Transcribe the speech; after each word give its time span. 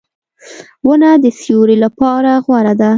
•ونه 0.87 1.09
د 1.23 1.25
سیوری 1.39 1.77
لپاره 1.85 2.31
غوره 2.45 2.73
ده. 2.79 2.89